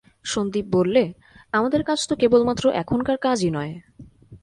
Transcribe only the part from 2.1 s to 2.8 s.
কেবলমাত্র